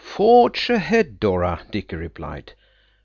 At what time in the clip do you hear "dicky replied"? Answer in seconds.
1.69-2.53